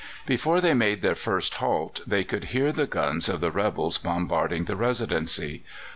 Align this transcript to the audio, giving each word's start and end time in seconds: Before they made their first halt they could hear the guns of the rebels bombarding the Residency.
Before 0.25 0.61
they 0.61 0.73
made 0.73 1.03
their 1.03 1.13
first 1.13 1.53
halt 1.57 2.01
they 2.07 2.23
could 2.23 2.45
hear 2.45 2.71
the 2.71 2.87
guns 2.87 3.29
of 3.29 3.39
the 3.39 3.51
rebels 3.51 3.99
bombarding 3.99 4.63
the 4.65 4.75
Residency. 4.75 5.63